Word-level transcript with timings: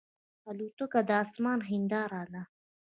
الوتکه 0.49 1.01
د 1.07 1.09
آسمان 1.23 1.59
هنداره 1.69 2.21
ده. 2.33 2.41